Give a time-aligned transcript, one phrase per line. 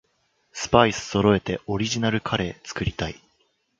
[0.51, 3.21] スパイスそろえてオリジナルカレー作りたい